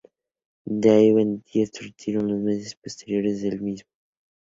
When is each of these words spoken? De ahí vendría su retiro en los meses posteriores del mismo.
De 0.65 0.89
ahí 0.89 1.13
vendría 1.13 1.67
su 1.67 1.83
retiro 1.83 2.21
en 2.21 2.29
los 2.29 2.39
meses 2.39 2.73
posteriores 2.75 3.43
del 3.43 3.61
mismo. 3.61 3.91